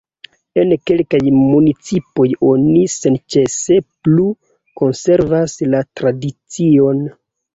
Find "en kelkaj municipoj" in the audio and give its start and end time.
0.59-2.25